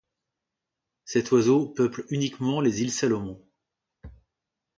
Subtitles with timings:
[1.05, 3.39] Cet oiseau peuple uniquement les îles Salomon.